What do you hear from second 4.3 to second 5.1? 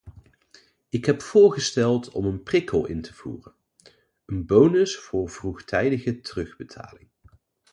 bonus